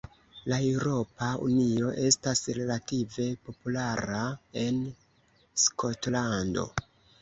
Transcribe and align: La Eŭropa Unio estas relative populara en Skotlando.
La 0.51 0.57
Eŭropa 0.69 1.27
Unio 1.49 1.91
estas 2.07 2.43
relative 2.61 3.29
populara 3.45 4.27
en 4.67 4.85
Skotlando. 5.69 6.71